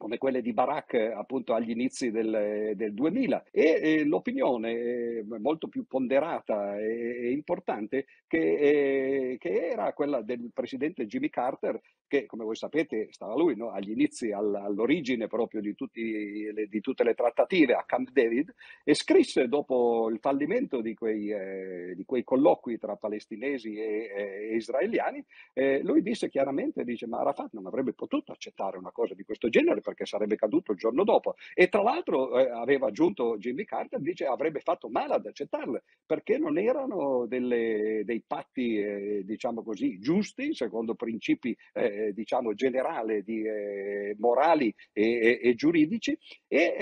come 0.00 0.16
quelle 0.16 0.40
di 0.40 0.54
Barak 0.54 0.94
appunto 0.94 1.52
agli 1.52 1.68
inizi 1.68 2.10
del, 2.10 2.72
del 2.74 2.94
2000 2.94 3.44
e 3.50 3.80
eh, 3.82 4.04
l'opinione 4.06 4.72
eh, 4.72 5.24
molto 5.38 5.68
più 5.68 5.86
ponderata 5.86 6.78
e, 6.78 7.26
e 7.26 7.30
importante 7.32 8.06
che, 8.26 8.38
eh, 8.38 9.36
che, 9.38 9.68
era 9.68 9.92
quella 9.92 10.22
del 10.22 10.52
presidente 10.54 11.04
Jimmy 11.04 11.28
Carter 11.28 11.78
che 12.10 12.26
come 12.26 12.42
voi 12.42 12.56
sapete 12.56 13.06
stava 13.12 13.36
lui 13.36 13.54
no? 13.54 13.70
agli 13.70 13.92
inizi 13.92 14.32
all, 14.32 14.52
all'origine 14.52 15.28
proprio 15.28 15.60
di, 15.60 15.76
tutti, 15.76 16.50
di, 16.68 16.80
tutte 16.80 17.04
le 17.04 17.14
trattative 17.14 17.74
a 17.74 17.84
Camp 17.86 18.10
David 18.10 18.52
e 18.82 18.94
scrisse 18.94 19.46
dopo 19.46 20.10
il 20.10 20.18
fallimento 20.18 20.80
di 20.80 20.94
quei, 20.94 21.30
eh, 21.30 21.92
di 21.94 22.04
quei 22.04 22.24
colloqui 22.24 22.78
tra 22.78 22.96
palestinesi 22.96 23.76
e, 23.76 24.10
e 24.12 24.56
israeliani 24.56 25.24
eh, 25.52 25.82
lui 25.84 26.02
disse 26.02 26.28
chiaramente 26.28 26.82
dice 26.82 27.06
ma 27.06 27.20
Arafat 27.20 27.52
non 27.52 27.66
avrebbe 27.66 27.92
potuto 27.92 28.32
accettare 28.32 28.76
una 28.76 28.90
cosa 28.90 29.14
di 29.14 29.22
questo 29.22 29.48
genere 29.48 29.80
perché 29.80 30.04
sarebbe 30.04 30.34
caduto 30.34 30.72
il 30.72 30.78
giorno 30.78 31.04
dopo. 31.04 31.36
E 31.54 31.68
tra 31.68 31.82
l'altro 31.82 32.36
eh, 32.38 32.50
aveva 32.50 32.88
aggiunto 32.88 33.36
Jimmy 33.38 33.64
Carter, 33.64 34.00
dice 34.00 34.24
avrebbe 34.24 34.58
fatto 34.60 34.88
male 34.88 35.14
ad 35.14 35.26
accettarle 35.26 35.82
perché 36.04 36.38
non 36.38 36.58
erano 36.58 37.26
delle, 37.26 38.02
dei 38.04 38.22
patti, 38.26 38.78
eh, 38.78 39.22
diciamo 39.24 39.62
così, 39.62 40.00
giusti, 40.00 40.54
secondo 40.54 40.94
principi, 40.94 41.56
eh, 41.72 41.99
diciamo, 42.12 42.54
generali, 42.54 43.22
di, 43.22 43.42
eh, 43.42 44.16
morali 44.18 44.74
e, 44.92 45.02
e, 45.02 45.40
e, 45.42 45.54
giuridici. 45.54 46.16
E, 46.48 46.76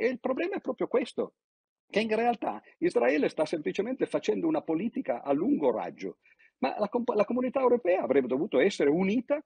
e 0.00 0.06
il 0.06 0.20
problema 0.20 0.56
è 0.56 0.60
proprio 0.60 0.86
questo, 0.86 1.34
che 1.90 2.00
in 2.00 2.14
realtà 2.14 2.62
Israele 2.78 3.28
sta 3.28 3.44
semplicemente 3.44 4.06
facendo 4.06 4.46
una 4.46 4.62
politica 4.62 5.22
a 5.22 5.32
lungo 5.32 5.70
raggio, 5.70 6.18
ma 6.58 6.76
la, 6.78 6.88
la, 7.14 7.24
comunità 7.24 7.60
europea 7.60 8.02
avrebbe 8.02 8.28
dovuto 8.28 8.60
essere 8.60 8.90
unita 8.90 9.42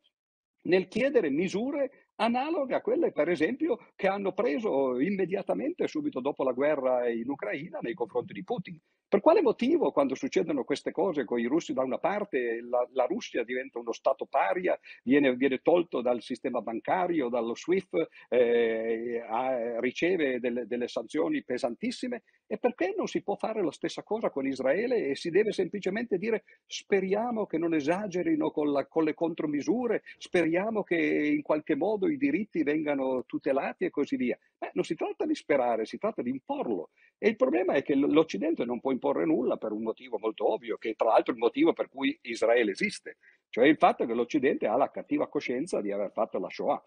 nel 0.66 0.88
chiedere 0.88 1.30
misure 1.30 2.08
analoghe 2.16 2.74
a 2.74 2.80
quelle, 2.80 3.12
per 3.12 3.28
esempio, 3.28 3.78
che 3.94 4.06
hanno 4.06 4.32
preso 4.32 5.00
immediatamente, 5.00 5.88
subito 5.88 6.20
dopo 6.20 6.44
la 6.44 6.52
guerra 6.52 7.08
in 7.08 7.28
Ucraina, 7.28 7.78
nei 7.80 7.94
confronti 7.94 8.32
di 8.32 8.44
Putin. 8.44 8.78
Per 9.08 9.20
quale 9.20 9.42
motivo, 9.42 9.92
quando 9.92 10.14
succedono 10.14 10.64
queste 10.64 10.90
cose 10.90 11.24
con 11.24 11.38
i 11.38 11.46
russi 11.46 11.72
da 11.72 11.82
una 11.82 11.98
parte, 11.98 12.60
la, 12.62 12.86
la 12.92 13.04
Russia 13.04 13.44
diventa 13.44 13.78
uno 13.78 13.92
Stato 13.92 14.26
paria, 14.26 14.78
viene, 15.04 15.34
viene, 15.36 15.58
tolto 15.58 16.00
dal 16.00 16.20
sistema 16.20 16.60
bancario, 16.60 17.28
dallo 17.28 17.54
SWIFT, 17.54 18.08
eh, 18.28 19.24
a, 19.24 19.78
riceve 19.78 20.40
delle, 20.40 20.66
delle 20.66 20.88
sanzioni 20.88 21.44
pesantissime? 21.44 22.22
E 22.46 22.58
perché 22.58 22.92
non 22.96 23.06
si 23.06 23.22
può 23.22 23.36
fare 23.36 23.62
la 23.62 23.70
stessa 23.70 24.02
cosa 24.02 24.30
con 24.30 24.46
Israele 24.46 25.06
e 25.06 25.14
si 25.14 25.30
deve 25.30 25.52
semplicemente 25.52 26.18
dire 26.18 26.44
speriamo 26.66 27.46
che 27.46 27.58
non 27.58 27.74
esagerino 27.74 28.50
con, 28.50 28.72
la, 28.72 28.86
con 28.86 29.04
le 29.04 29.14
contromisure, 29.14 30.02
speriamo 30.18 30.82
che 30.82 30.96
in 30.96 31.42
qualche 31.42 31.76
modo 31.76 32.08
i 32.08 32.16
diritti 32.16 32.62
vengano 32.62 33.24
tutelati 33.26 33.84
e 33.84 33.90
così 33.90 34.16
via? 34.16 34.38
Beh, 34.56 34.70
non 34.74 34.84
si 34.84 34.94
tratta 34.94 35.26
di 35.26 35.34
sperare, 35.34 35.84
si 35.84 35.98
tratta 35.98 36.22
di 36.22 36.30
imporlo. 36.30 36.90
E 37.18 37.28
il 37.28 37.36
problema 37.36 37.74
è 37.74 37.82
che 37.82 37.94
l'Occidente 37.94 38.64
non 38.64 38.80
può 38.80 38.92
imporre 38.92 39.24
nulla 39.24 39.56
per 39.56 39.72
un 39.72 39.82
motivo 39.82 40.18
molto 40.18 40.52
ovvio, 40.52 40.76
che 40.76 40.94
tra 40.94 41.08
l'altro 41.08 41.32
è 41.32 41.36
il 41.36 41.42
motivo 41.42 41.72
per 41.72 41.88
cui 41.88 42.16
Israele 42.22 42.72
esiste, 42.72 43.18
cioè 43.50 43.66
il 43.66 43.76
fatto 43.76 44.06
che 44.06 44.14
l'Occidente 44.14 44.66
ha 44.66 44.76
la 44.76 44.90
cattiva 44.90 45.28
coscienza 45.28 45.80
di 45.80 45.92
aver 45.92 46.12
fatto 46.12 46.38
la 46.38 46.48
Shoah. 46.48 46.82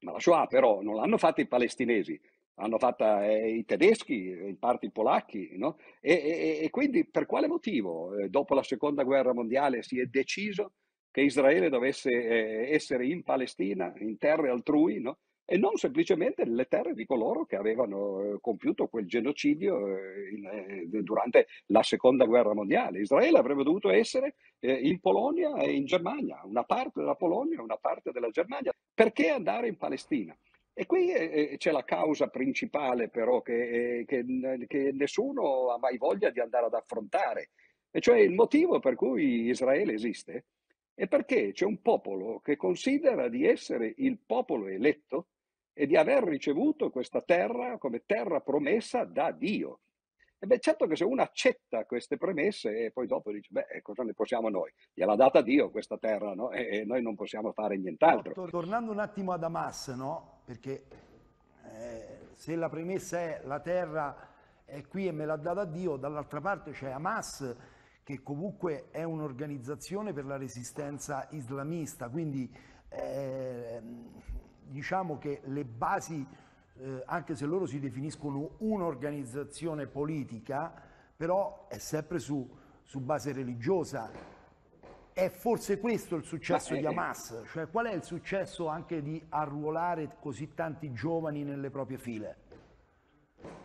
Ma 0.00 0.12
la 0.12 0.20
Shoah 0.20 0.46
però 0.46 0.82
non 0.82 0.96
l'hanno 0.96 1.18
fatta 1.18 1.40
i 1.40 1.46
palestinesi, 1.46 2.20
l'hanno 2.56 2.78
fatta 2.78 3.26
eh, 3.26 3.56
i 3.56 3.64
tedeschi, 3.64 4.28
in 4.28 4.58
parte 4.58 4.86
i 4.86 4.90
polacchi, 4.92 5.56
no? 5.56 5.78
e, 6.00 6.12
e, 6.12 6.58
e, 6.62 6.70
quindi 6.70 7.06
per 7.06 7.26
quale 7.26 7.46
motivo 7.46 8.16
eh, 8.16 8.28
dopo 8.28 8.54
la 8.54 8.62
seconda 8.62 9.02
guerra 9.02 9.32
mondiale 9.32 9.82
si 9.82 9.98
è 9.98 10.06
deciso 10.06 10.74
che 11.10 11.22
Israele 11.22 11.68
dovesse 11.68 12.10
eh, 12.10 12.74
essere 12.74 13.06
in 13.06 13.22
Palestina, 13.22 13.92
in 13.98 14.18
terre 14.18 14.50
altrui, 14.50 15.00
no? 15.00 15.18
E 15.46 15.58
non 15.58 15.76
semplicemente 15.76 16.44
nelle 16.44 16.66
terre 16.66 16.94
di 16.94 17.04
coloro 17.04 17.44
che 17.44 17.56
avevano 17.56 18.22
eh, 18.22 18.38
compiuto 18.40 18.86
quel 18.86 19.06
genocidio 19.06 19.96
eh, 19.96 20.30
in, 20.30 20.46
eh, 20.46 21.02
durante 21.02 21.46
la 21.66 21.82
seconda 21.82 22.24
guerra 22.24 22.54
mondiale. 22.54 23.00
Israele 23.00 23.38
avrebbe 23.38 23.62
dovuto 23.62 23.90
essere 23.90 24.36
in 24.64 24.98
Polonia 25.00 25.56
e 25.56 25.72
in 25.72 25.84
Germania, 25.84 26.40
una 26.44 26.64
parte 26.64 27.00
della 27.00 27.16
Polonia 27.16 27.58
e 27.58 27.62
una 27.62 27.76
parte 27.76 28.12
della 28.12 28.30
Germania. 28.30 28.72
Perché 28.94 29.28
andare 29.28 29.68
in 29.68 29.76
Palestina? 29.76 30.34
E 30.72 30.86
qui 30.86 31.12
c'è 31.58 31.70
la 31.70 31.84
causa 31.84 32.28
principale 32.28 33.10
però 33.10 33.42
che, 33.42 34.04
che, 34.06 34.24
che 34.66 34.90
nessuno 34.92 35.68
ha 35.70 35.78
mai 35.78 35.98
voglia 35.98 36.30
di 36.30 36.40
andare 36.40 36.66
ad 36.66 36.74
affrontare, 36.74 37.50
e 37.90 38.00
cioè 38.00 38.18
il 38.18 38.32
motivo 38.32 38.80
per 38.80 38.94
cui 38.94 39.48
Israele 39.48 39.92
esiste 39.92 40.46
è 40.94 41.08
perché 41.08 41.52
c'è 41.52 41.64
un 41.64 41.82
popolo 41.82 42.38
che 42.40 42.56
considera 42.56 43.28
di 43.28 43.46
essere 43.46 43.92
il 43.96 44.18
popolo 44.24 44.68
eletto 44.68 45.28
e 45.72 45.86
di 45.86 45.96
aver 45.96 46.22
ricevuto 46.22 46.90
questa 46.90 47.20
terra 47.20 47.78
come 47.78 48.04
terra 48.06 48.40
promessa 48.40 49.04
da 49.04 49.32
Dio. 49.32 49.80
E 50.38 50.46
beh, 50.46 50.60
certo 50.60 50.86
che 50.86 50.94
se 50.94 51.04
uno 51.04 51.22
accetta 51.22 51.84
queste 51.84 52.16
premesse 52.16 52.84
e 52.84 52.90
poi 52.92 53.06
dopo 53.06 53.32
dice, 53.32 53.48
beh, 53.50 53.80
cosa 53.82 54.02
ne 54.02 54.12
possiamo 54.12 54.50
noi? 54.50 54.70
Gliel'ha 54.92 55.16
data 55.16 55.40
Dio 55.40 55.70
questa 55.70 55.96
terra, 55.96 56.34
no? 56.34 56.50
E 56.50 56.84
noi 56.84 57.02
non 57.02 57.14
possiamo 57.16 57.52
fare 57.52 57.76
nient'altro. 57.76 58.46
Tornando 58.48 58.92
un 58.92 58.98
attimo 58.98 59.32
ad 59.32 59.42
Hamas, 59.42 59.88
no? 59.88 60.42
Perché 60.44 60.84
eh, 61.72 62.18
se 62.34 62.54
la 62.54 62.68
premessa 62.68 63.18
è 63.18 63.40
la 63.44 63.60
terra 63.60 64.32
è 64.64 64.86
qui 64.86 65.06
e 65.06 65.12
me 65.12 65.24
l'ha 65.24 65.36
data 65.36 65.64
Dio, 65.64 65.96
dall'altra 65.96 66.40
parte 66.40 66.72
c'è 66.72 66.90
Hamas 66.90 67.56
che 68.04 68.22
comunque 68.22 68.90
è 68.90 69.02
un'organizzazione 69.02 70.12
per 70.12 70.26
la 70.26 70.36
resistenza 70.36 71.26
islamista, 71.30 72.10
quindi 72.10 72.54
eh, 72.90 73.80
diciamo 74.62 75.16
che 75.16 75.40
le 75.44 75.64
basi, 75.64 76.24
eh, 76.76 77.02
anche 77.06 77.34
se 77.34 77.46
loro 77.46 77.64
si 77.64 77.80
definiscono 77.80 78.56
un'organizzazione 78.58 79.86
politica, 79.86 80.72
però 81.16 81.66
è 81.68 81.78
sempre 81.78 82.18
su, 82.18 82.46
su 82.82 83.00
base 83.00 83.32
religiosa. 83.32 84.10
È 85.14 85.28
forse 85.30 85.78
questo 85.78 86.16
il 86.16 86.24
successo 86.24 86.74
di 86.74 86.84
Hamas? 86.84 87.42
Cioè, 87.52 87.70
qual 87.70 87.86
è 87.86 87.94
il 87.94 88.02
successo 88.02 88.66
anche 88.66 89.00
di 89.00 89.24
arruolare 89.30 90.16
così 90.20 90.52
tanti 90.54 90.92
giovani 90.92 91.42
nelle 91.42 91.70
proprie 91.70 91.98
file? 91.98 92.36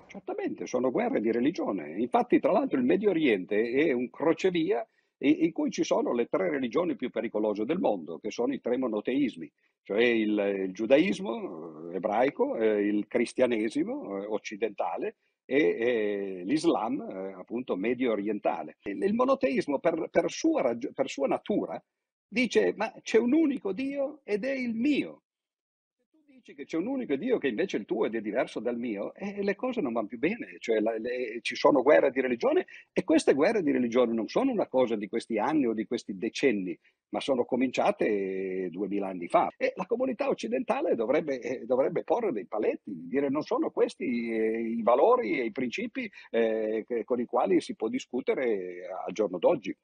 Certamente, 0.09 0.65
sono 0.65 0.89
guerre 0.89 1.21
di 1.21 1.31
religione. 1.31 1.99
Infatti, 1.99 2.39
tra 2.39 2.51
l'altro, 2.51 2.79
il 2.79 2.83
Medio 2.83 3.11
Oriente 3.11 3.69
è 3.69 3.91
un 3.91 4.09
crocevia 4.09 4.83
in 5.19 5.51
cui 5.51 5.69
ci 5.69 5.83
sono 5.83 6.13
le 6.13 6.25
tre 6.25 6.49
religioni 6.49 6.95
più 6.95 7.09
pericolose 7.09 7.65
del 7.65 7.77
mondo, 7.77 8.17
che 8.19 8.31
sono 8.31 8.53
i 8.53 8.61
tre 8.61 8.77
monoteismi, 8.77 9.51
cioè 9.83 10.01
il, 10.01 10.63
il 10.65 10.73
giudaismo 10.73 11.91
eh, 11.91 11.95
ebraico, 11.97 12.55
eh, 12.55 12.87
il 12.87 13.05
cristianesimo 13.07 14.17
eh, 14.17 14.25
occidentale 14.25 15.17
e, 15.45 15.57
e 15.57 16.41
l'Islam 16.45 17.01
eh, 17.01 17.33
appunto 17.33 17.75
medio 17.75 18.11
orientale. 18.11 18.77
Il, 18.83 19.13
monoteismo 19.13 19.79
per, 19.79 20.07
per, 20.09 20.31
sua, 20.31 20.75
per 20.93 21.09
sua 21.09 21.27
natura 21.27 21.81
dice 22.27 22.73
ma 22.77 22.91
c'è 23.01 23.17
un 23.17 23.33
unico 23.33 23.73
Dio 23.73 24.21
ed 24.23 24.45
è 24.45 24.53
il 24.53 24.73
mio 24.73 25.23
dici 26.39 26.55
che 26.55 26.65
c'è 26.65 26.77
un 26.77 26.88
unico 26.88 27.15
Dio 27.15 27.38
che 27.38 27.50
invece 27.50 27.77
il 27.77 27.86
tuo 27.86 28.05
ed 28.05 28.15
è 28.15 28.22
diverso 28.22 28.60
dal 28.60 28.77
mio, 28.77 29.13
e 29.13 29.43
le 29.43 29.55
cose 29.55 29.81
non 29.81 29.91
vanno 29.93 30.08
più 30.08 30.17
bene, 30.17 30.55
cioè 30.60 30.79
la, 30.79 30.98
le, 30.98 31.39
ci 31.41 31.55
sono 31.55 31.81
guerre 31.81 32.12
di 32.12 32.22
religione 32.22 32.65
e 32.93 33.03
queste 33.03 33.34
guerre 33.34 33.62
di 33.62 33.72
religione 33.72 34.13
non 34.13 34.27
sono 34.27 34.51
una 34.51 34.67
cosa 34.67 34.96
di 34.96 35.08
questi 35.08 35.38
anni 35.38 35.67
o 35.67 35.74
di 35.74 35.86
questi 35.86 36.17
decenni, 36.17 36.77
ma 37.10 37.19
sono 37.19 37.43
cominciate 37.43 38.69
duemila 38.72 39.08
anni 39.08 39.27
fa. 39.27 39.50
E 39.58 39.74
la 39.75 39.86
comunità 39.86 40.29
occidentale 40.29 40.96
dovrebbe, 40.96 41.39
eh, 41.39 41.65
dovrebbe 41.65 42.03
porre 42.03 42.31
dei 42.31 42.46
paletti, 42.46 43.08
dire 43.08 43.29
non 43.29 43.43
sono 43.43 43.69
questi 43.69 44.31
eh, 44.31 44.62
i 44.62 44.81
valori 44.81 45.39
e 45.39 45.46
i 45.46 45.51
principi 45.51 46.10
eh, 46.31 46.86
con 47.03 47.19
i 47.19 47.25
quali 47.25 47.60
si 47.60 47.75
può 47.75 47.89
discutere 47.89 48.88
al 49.05 49.12
giorno 49.12 49.38
d'oggi. 49.38 49.75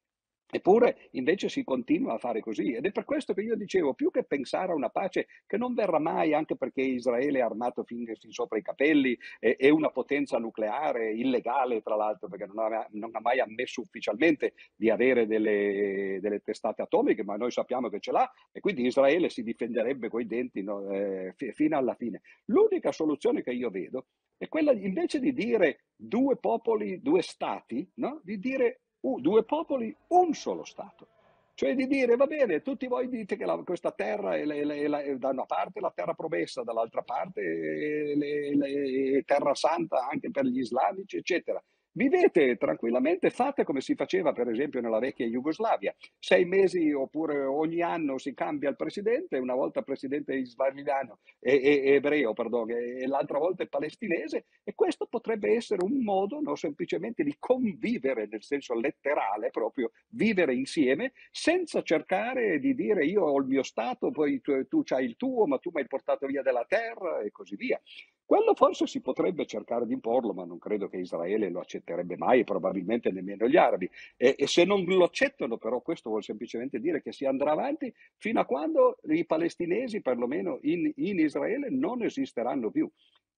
Eppure 0.48 1.10
invece 1.12 1.50
si 1.50 1.64
continua 1.64 2.14
a 2.14 2.18
fare 2.18 2.40
così 2.40 2.74
ed 2.74 2.86
è 2.86 2.92
per 2.92 3.04
questo 3.04 3.34
che 3.34 3.42
io 3.42 3.56
dicevo, 3.56 3.94
più 3.94 4.12
che 4.12 4.24
pensare 4.24 4.72
a 4.72 4.76
una 4.76 4.90
pace 4.90 5.28
che 5.48 5.58
non 5.58 5.74
verrà 5.74 6.00
mai, 6.00 6.34
anche 6.34 6.56
perché 6.56 6.82
Israele 6.82 7.40
è 7.40 7.42
armato 7.42 7.84
fin, 7.84 8.06
sopra 8.30 8.58
i 8.58 8.62
capelli, 8.62 9.18
è, 9.40 9.56
è, 9.58 9.70
una 9.70 9.90
potenza 9.90 10.38
nucleare 10.38 11.12
illegale 11.12 11.82
tra 11.82 11.96
l'altro 11.96 12.28
perché 12.28 12.46
non 12.46 12.74
ha, 12.74 12.88
non 12.92 13.10
ha 13.14 13.20
mai 13.22 13.40
ammesso 13.40 13.82
ufficialmente 13.82 14.54
di 14.76 14.90
avere 14.90 15.26
delle, 15.26 16.20
delle, 16.22 16.42
testate 16.42 16.84
atomiche, 16.84 17.24
ma 17.24 17.36
noi 17.36 17.52
sappiamo 17.52 17.90
che 17.90 18.00
ce 18.00 18.12
l'ha 18.12 18.32
e 18.52 18.60
quindi 18.60 18.86
Israele 18.86 19.30
si 19.30 19.42
difenderebbe 19.42 20.10
coi 20.10 20.28
denti 20.28 20.62
no, 20.62 20.90
eh, 20.92 21.34
f- 21.36 21.54
fino 21.54 21.76
alla 21.76 21.96
fine. 21.96 22.22
L'unica 22.46 22.92
soluzione 22.92 23.42
che 23.42 23.52
io 23.52 23.72
vedo 23.72 24.06
è 24.38 24.48
quella 24.48 24.74
invece 24.74 25.20
di 25.20 25.34
dire 25.34 25.86
due 25.96 26.38
popoli, 26.38 27.02
due 27.02 27.22
stati, 27.22 27.90
no? 27.96 28.22
di 28.24 28.38
dire 28.38 28.82
due 29.20 29.44
popoli, 29.44 29.96
un 30.08 30.34
solo 30.34 30.64
Stato. 30.64 31.08
Cioè 31.56 31.74
di 31.74 31.88
dire, 31.88 32.18
va 32.18 32.26
bene, 32.26 32.62
tutti 32.62 32.86
voi 32.86 33.08
dite 33.08 33.38
che 33.38 33.46
la, 33.46 33.56
questa 33.64 33.92
terra 33.92 34.36
è, 34.36 34.44
la, 34.44 35.00
è, 35.02 35.16
da 35.16 35.30
una 35.30 35.46
parte 35.46 35.80
la 35.80 35.92
terra 35.96 36.14
promessa, 36.14 36.64
dall'altra 36.64 37.02
parte 37.02 37.42
è, 37.42 39.18
è 39.18 39.24
terra 39.24 39.56
santa 39.56 40.06
anche 40.10 40.32
per 40.32 40.44
gli 40.46 40.60
islamici, 40.60 41.16
eccetera. 41.16 41.64
Vivete 41.96 42.58
tranquillamente, 42.58 43.30
fate 43.30 43.64
come 43.64 43.82
si 43.82 43.96
faceva 43.96 44.34
per 44.34 44.50
esempio 44.50 44.82
nella 44.82 45.00
vecchia 45.00 45.26
Jugoslavia, 45.26 45.96
sei 46.20 46.46
mesi 46.46 46.92
oppure 46.92 47.44
ogni 47.44 47.82
anno 47.82 48.18
si 48.18 48.34
cambia 48.34 48.70
il 48.70 48.76
presidente, 48.76 49.38
una 49.38 49.56
volta 49.56 49.82
presidente 49.82 50.36
israeliano 50.36 51.20
e, 51.40 51.56
e, 51.56 51.94
ebreo, 51.94 52.34
pardon, 52.34 52.70
e, 52.70 53.08
l'altra 53.08 53.40
volta 53.40 53.66
palestinese 53.66 54.46
e 54.64 54.74
questo 54.76 55.08
potrebbe 55.08 55.54
essere 55.56 55.84
un 55.84 56.04
modo 56.04 56.40
no, 56.42 56.56
semplicemente 56.56 57.24
di 57.24 57.36
convivere 57.40 58.28
nel 58.28 58.44
senso 58.44 58.74
letterale, 58.74 59.50
proprio 59.50 59.92
vivere 60.10 60.54
insieme 60.54 61.14
senza 61.32 61.82
cercare 61.82 62.60
di 62.60 62.76
dire 62.76 63.06
io 63.06 63.24
ho 63.24 63.40
il 63.40 63.48
mio 63.48 63.64
Stato, 63.64 64.12
poi 64.12 64.42
tu, 64.42 64.68
tu 64.68 64.84
hai 64.90 65.06
il 65.06 65.16
tuo, 65.16 65.48
ma 65.48 65.58
tu 65.60 65.72
mi 65.74 65.82
hai 65.82 65.88
portato 65.88 66.28
via 66.28 66.42
della 66.42 66.66
terra 66.68 67.22
e 67.22 67.32
così 67.32 67.56
via. 67.56 67.80
Quello 68.26 68.56
forse 68.56 68.88
si 68.88 69.02
potrebbe 69.02 69.46
cercare 69.46 69.86
di 69.86 69.94
imporlo, 69.94 70.34
ma 70.34 70.46
non 70.46 70.58
credo 70.58 70.88
che 70.88 70.98
Israele 70.98 71.52
lo 71.52 71.60
accetterebbe 71.60 72.18
mai, 72.18 72.44
probabilmente 72.44 73.12
nemmeno 73.12 73.48
gli 73.48 73.56
arabi. 73.56 73.88
E, 74.18 74.34
e, 74.36 74.48
se 74.48 74.66
non 74.66 74.84
lo 74.84 75.04
accettano, 75.04 75.58
però, 75.58 75.80
questo 75.82 76.10
vuol 76.10 76.24
semplicemente 76.24 76.80
dire 76.80 77.04
che 77.04 77.12
si 77.12 77.26
andrà 77.26 77.52
avanti 77.52 77.94
fino 78.18 78.40
a 78.40 78.46
quando 78.46 78.98
i 79.10 79.26
palestinesi, 79.28 80.02
perlomeno 80.02 80.58
in, 80.64 80.92
in 80.96 81.20
Israele, 81.20 81.70
non 81.70 82.02
esisteranno 82.02 82.72
più. 82.72 82.90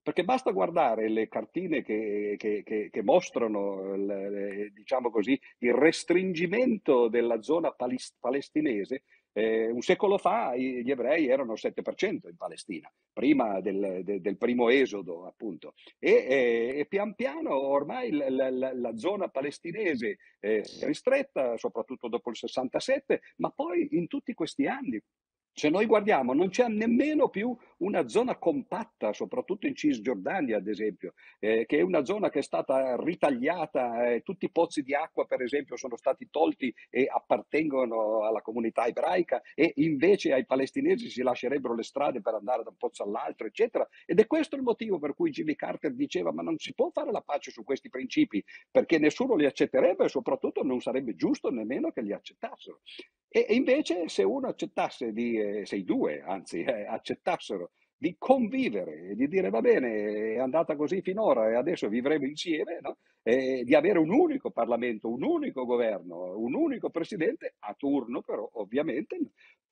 Perché 0.01 0.24
basta 0.24 0.51
guardare 0.51 1.10
le 1.10 1.27
cartine 1.27 1.84
che, 1.84 2.36
che, 2.38 2.63
che, 2.63 2.88
che 2.89 3.03
mostrano, 3.03 3.94
le, 3.98 4.72
diciamo 4.74 5.10
così, 5.10 5.38
il 5.58 5.74
restringimento 5.74 7.10
della 7.10 7.41
zona 7.41 7.75
palestinese 8.17 9.03
eh, 9.38 9.70
un 9.70 9.82
secolo 9.82 10.17
fa 10.17 10.56
gli 10.56 10.89
ebrei 10.89 11.27
erano 11.27 11.53
7% 11.53 12.27
in 12.27 12.36
Palestina, 12.36 12.91
prima 13.13 13.62
del, 13.62 14.01
de, 14.03 14.20
del 14.20 14.36
primo 14.36 14.70
esodo 14.70 15.27
appunto, 15.27 15.75
e, 16.00 16.12
e, 16.12 16.79
e 16.79 16.86
pian 16.88 17.13
piano 17.13 17.56
ormai 17.56 18.10
la, 18.10 18.50
la, 18.50 18.74
la 18.74 18.98
zona 18.98 19.27
palestinese 19.27 20.17
è 20.39 20.63
ristretta, 20.82 21.56
soprattutto 21.56 22.08
dopo 22.08 22.32
il 22.32 22.36
67, 22.36 23.22
ma 23.38 23.51
poi 23.51 23.88
in 23.91 24.08
tutti 24.08 24.34
questi 24.34 24.65
anni, 24.65 25.00
se 25.58 25.70
noi 25.70 25.88
guardiamo, 25.88 26.34
non 26.34 26.50
c'è 26.50 26.68
nemmeno 26.68 27.30
più 27.30 27.58
una 27.78 28.08
zona 28.08 28.38
compatta, 28.38 29.12
soprattutto 29.12 29.66
in 29.66 29.74
Cisgiordania, 29.74 30.58
ad 30.58 30.68
esempio, 30.68 31.16
eh, 31.40 31.66
che 31.66 31.80
è 31.80 31.82
una 31.82 32.06
zona 32.06 32.30
che 32.30 32.40
è 32.40 32.44
stata 32.44 32.96
ritagliata, 32.96 34.12
eh, 34.12 34.22
tutti 34.22 34.46
i 34.46 34.52
pozzi 34.52 34.84
di 34.84 34.94
acqua, 34.94 35.26
per 35.26 35.42
esempio, 35.42 35.76
sono 35.76 35.98
stati 35.98 36.28
tolti 36.30 36.72
e 36.92 37.08
appartengono 37.12 38.24
alla 38.24 38.44
comunità 38.44 38.86
ebraica 38.86 39.42
e 39.56 39.72
invece 39.78 40.32
ai 40.32 40.46
palestinesi 40.46 41.10
si 41.10 41.24
lascerebbero 41.24 41.74
le 41.74 41.84
strade 41.84 42.22
per 42.22 42.36
andare 42.36 42.62
da 42.62 42.70
un 42.70 42.78
pozzo 42.78 43.02
all'altro, 43.02 43.48
eccetera. 43.48 43.88
Ed 44.06 44.20
è 44.20 44.28
questo 44.28 44.56
il 44.58 44.62
motivo 44.62 45.00
per 45.00 45.16
cui 45.16 45.32
Jimmy 45.32 45.56
Carter 45.56 45.92
diceva 45.92 46.32
ma 46.32 46.44
non 46.44 46.60
si 46.60 46.76
può 46.76 46.92
fare 46.92 47.12
la 47.12 47.22
pace 47.22 47.50
su 47.50 47.64
questi 47.64 47.90
principi, 47.90 48.44
perché 48.70 49.00
nessuno 49.00 49.36
li 49.36 49.46
accetterebbe 49.46 50.06
e 50.06 50.10
soprattutto 50.10 50.62
non 50.62 50.82
sarebbe 50.82 51.16
giusto 51.16 51.50
nemmeno 51.50 51.90
che 51.90 52.02
li 52.02 52.14
accettassero. 52.14 52.82
E, 53.30 53.46
invece 53.50 54.08
se 54.08 54.24
uno 54.24 54.48
accettasse 54.48 55.12
di 55.12 55.47
se 55.66 55.75
i 55.75 55.84
due, 55.84 56.22
anzi, 56.22 56.62
eh, 56.62 56.86
accettassero 56.86 57.72
di 57.98 58.16
convivere 58.18 59.16
di 59.16 59.27
dire 59.27 59.50
va 59.50 59.60
bene, 59.60 60.34
è 60.36 60.38
andata 60.38 60.75
così 60.75 61.01
finora 61.01 61.50
e 61.50 61.56
adesso 61.56 61.89
vivremo 61.89 62.25
insieme, 62.25 62.80
no? 62.82 62.98
e 63.24 63.63
di 63.66 63.75
avere 63.75 63.98
un 64.00 64.12
unico 64.12 64.51
Parlamento, 64.51 65.10
un 65.10 65.24
unico 65.24 65.66
governo, 65.66 66.38
un 66.38 66.54
unico 66.54 66.89
presidente, 66.89 67.56
a 67.60 67.74
turno 67.74 68.22
però 68.22 68.48
ovviamente, 68.54 69.18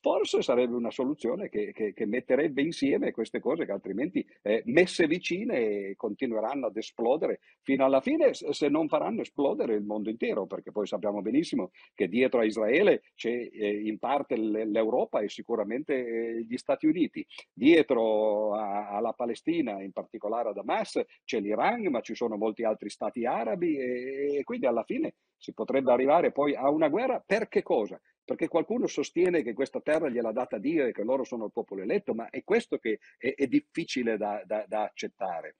forse 0.06 0.44
sarebbe 0.44 0.76
una 0.76 0.92
soluzione 0.92 1.50
che, 1.50 1.74
che, 1.74 1.92
che 1.92 2.06
metterebbe 2.06 2.62
insieme 2.62 3.10
queste 3.10 3.40
cose 3.40 3.66
che 3.66 3.72
altrimenti 3.72 4.24
eh, 4.44 4.62
messe 4.66 5.08
vicine 5.08 5.96
continueranno 5.96 6.68
ad 6.68 6.78
esplodere 6.78 7.40
fino 7.64 7.86
alla 7.86 8.02
fine 8.02 8.36
se 8.36 8.70
non 8.70 8.88
faranno 8.88 9.22
esplodere 9.22 9.74
il 9.74 9.84
mondo 9.84 10.12
intero, 10.12 10.46
perché 10.46 10.72
poi 10.72 10.86
sappiamo 10.86 11.24
benissimo 11.24 11.72
che 11.96 12.08
dietro 12.08 12.42
a 12.42 12.46
Israele 12.46 13.02
c'è 13.16 13.50
eh, 13.52 13.82
in 13.84 13.98
parte 13.98 14.38
l'Europa 14.38 15.22
e 15.22 15.30
sicuramente 15.30 15.96
eh, 15.96 16.46
gli 16.48 16.58
Stati 16.58 16.86
Uniti, 16.86 17.26
dietro 17.52 18.54
a, 18.54 18.90
alla 18.90 19.14
Palestina, 19.14 19.82
in 19.82 19.92
particolare 19.92 20.50
ad 20.50 20.58
Hamas, 20.58 21.04
c'è 21.24 21.40
l'Iran, 21.40 21.82
ma 21.88 22.02
ci 22.02 22.14
sono 22.14 22.38
molti 22.38 22.64
altri 22.64 22.92
stati 22.92 23.26
arabi 23.26 23.76
e, 23.76 24.36
e 24.38 24.44
quindi 24.44 24.68
alla 24.68 24.84
fine 24.84 25.16
si 25.36 25.52
potrebbe 25.52 25.92
arrivare 25.92 26.32
poi 26.32 26.56
a 26.56 26.70
una 26.70 26.90
guerra 26.90 27.24
per 27.26 27.48
che 27.48 27.64
cosa? 27.64 28.00
Perché 28.26 28.48
qualcuno 28.48 28.88
sostiene 28.88 29.44
che 29.44 29.54
questa 29.54 29.80
terra 29.82 30.10
gliel'ha 30.10 30.32
data 30.32 30.58
Dio 30.58 30.86
e 30.88 30.92
che 30.92 31.04
loro 31.04 31.24
sono 31.24 31.46
il 31.46 31.52
popolo 31.52 31.84
eletto, 31.84 32.16
ma 32.16 32.30
è 32.30 32.44
questo 32.44 32.80
che 32.80 33.00
è, 33.18 33.36
è 33.36 33.48
difficile 33.48 34.18
da, 34.18 34.42
da, 34.46 34.66
da 34.68 34.84
accettare. 34.84 35.58